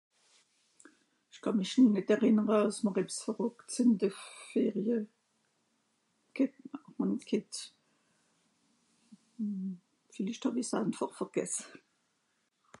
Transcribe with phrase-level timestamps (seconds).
[1.31, 4.09] ich kà mich nìt errìnere àss mr ebs verrùckt's ìn de
[4.51, 4.97] Ferie
[6.35, 6.53] ghet,
[6.95, 7.53] hàn g'hett
[9.35, 9.71] hmm
[10.13, 11.63] viellicht hàwi's aanfàch vegesse